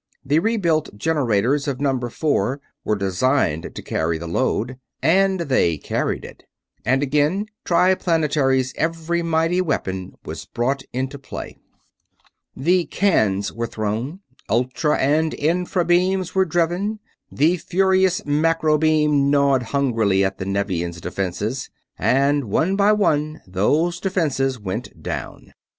The 0.25 0.39
rebuilt 0.39 0.97
generators 0.97 1.67
of 1.67 1.79
Number 1.79 2.09
Four 2.09 2.59
were 2.83 2.95
designed 2.95 3.75
to 3.75 3.81
carry 3.83 4.17
the 4.17 4.25
load, 4.27 4.79
and 5.03 5.41
they 5.41 5.77
carried 5.77 6.25
it. 6.25 6.41
And 6.83 7.03
again 7.03 7.45
Triplanetary's 7.65 8.73
every 8.77 9.21
mighty 9.21 9.61
weapon 9.61 10.15
was 10.25 10.45
brought 10.45 10.81
into 10.91 11.19
play. 11.19 11.55
The 12.57 12.85
"cans" 12.85 13.53
were 13.53 13.67
thrown, 13.67 14.21
ultra 14.49 14.97
and 14.97 15.35
infra 15.35 15.85
beams 15.85 16.33
were 16.33 16.45
driven, 16.45 16.97
the 17.31 17.57
furious 17.57 18.25
macro 18.25 18.79
beam 18.79 19.29
gnawed 19.29 19.61
hungrily 19.69 20.23
at 20.25 20.39
the 20.39 20.45
Nevian's 20.45 20.99
defenses; 20.99 21.69
and 21.99 22.45
one 22.45 22.75
by 22.75 22.91
one 22.91 23.43
those 23.45 23.99
defenses 23.99 24.59
went 24.59 25.03
down. 25.03 25.53